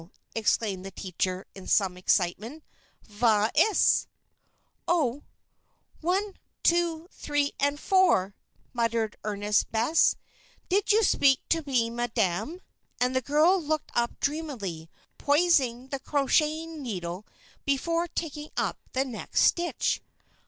[0.33, 2.63] exclaimed the teacher, in some excitement.
[3.03, 4.07] "Vas iss?"
[4.87, 5.21] "Oh!
[5.99, 8.33] One, two, three, and four!"
[8.73, 10.15] muttered the earnest Bess.
[10.69, 12.61] "Did did you speak to me, Madam?"
[12.99, 17.23] and the girl looked up dreamily, poising the crocheting needle
[17.63, 20.01] before taking up the next stitch.